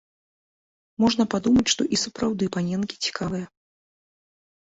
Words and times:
Можна 1.03 1.23
падумаць, 1.33 1.65
што 1.73 1.85
і 1.97 1.99
сапраўды 2.05 2.43
паненкі 2.55 2.95
цікавыя. 3.09 3.45